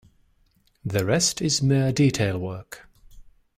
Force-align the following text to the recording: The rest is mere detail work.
The 0.83 1.05
rest 1.05 1.43
is 1.43 1.61
mere 1.61 1.91
detail 1.91 2.39
work. 2.39 2.89